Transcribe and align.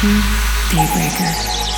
to 0.00 0.06
Daybreaker. 0.70 1.69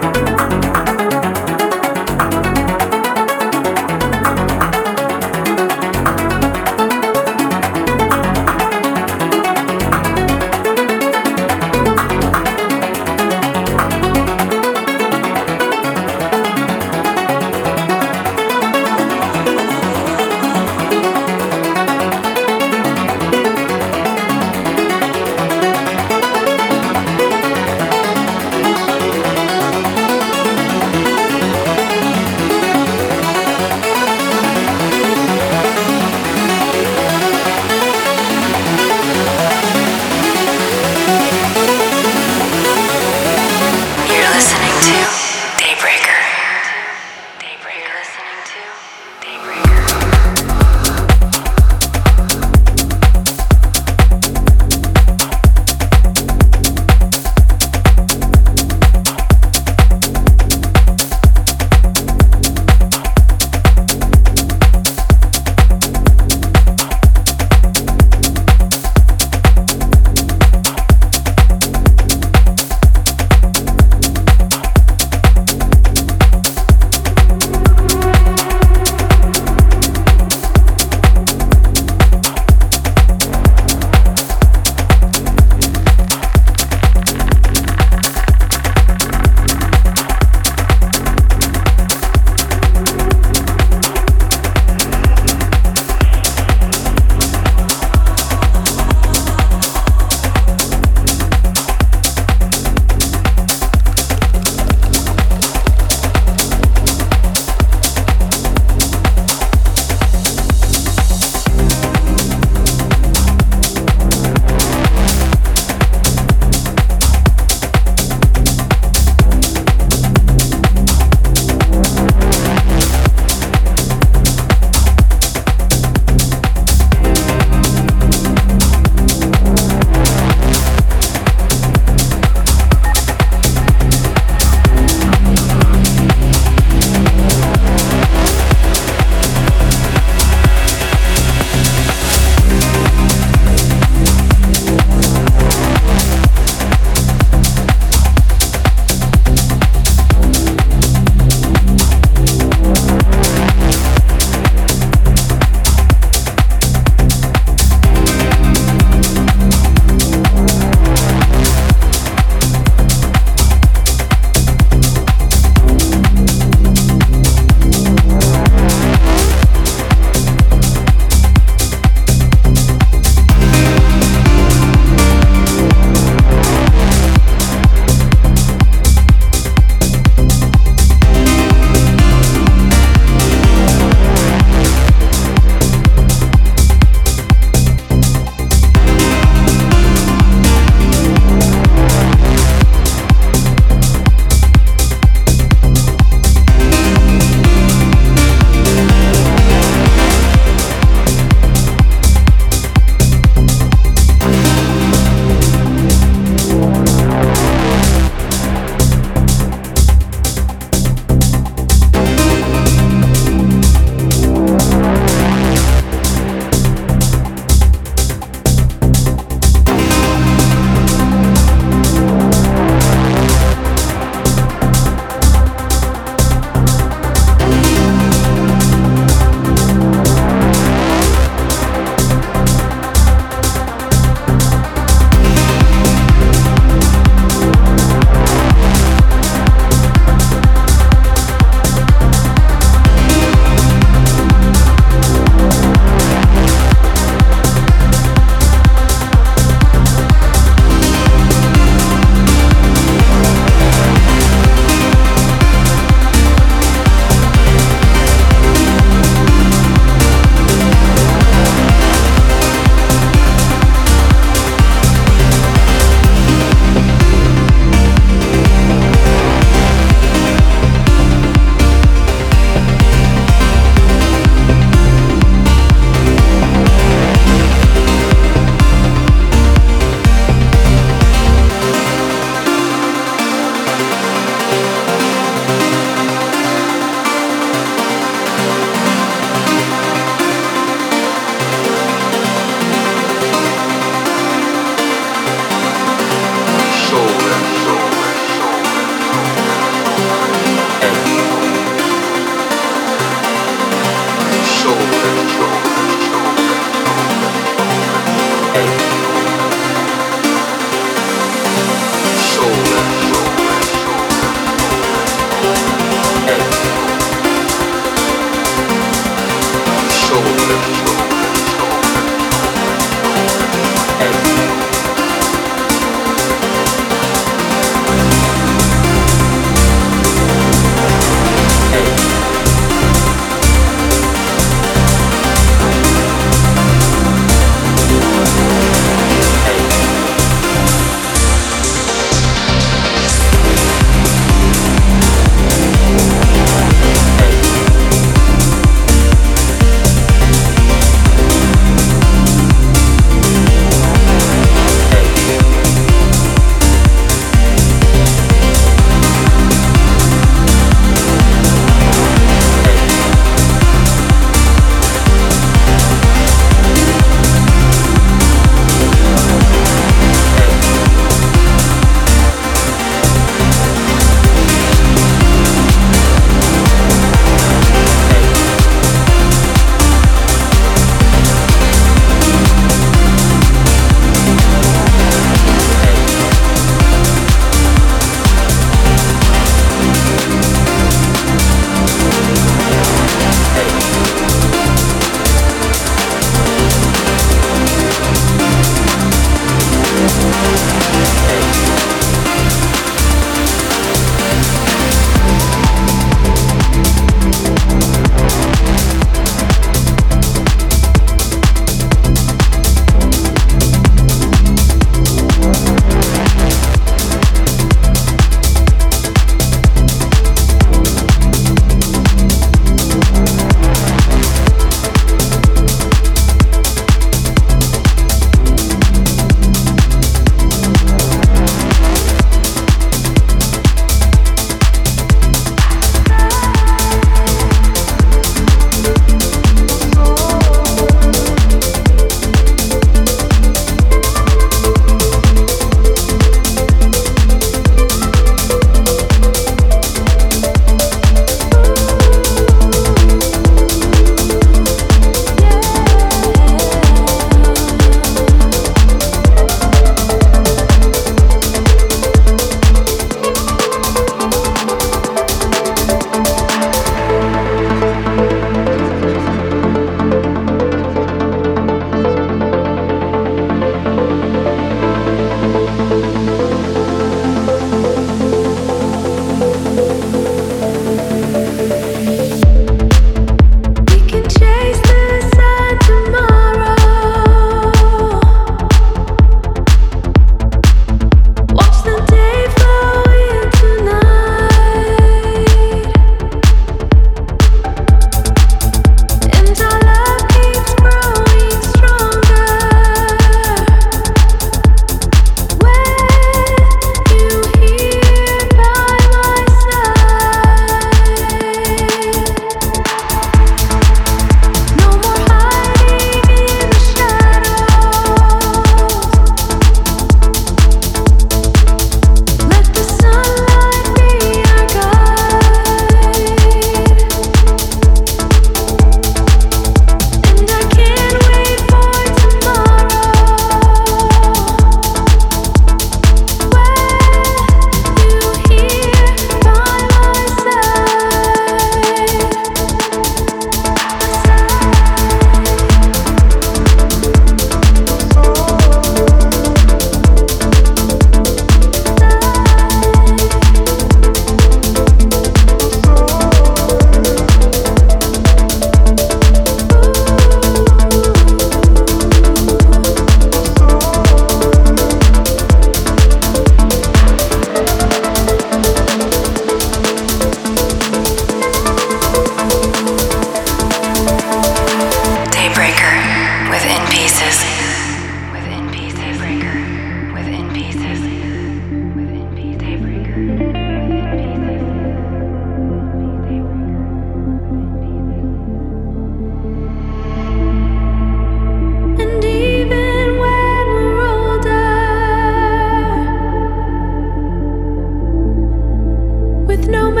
no 599.71 599.89
matter 599.89 600.00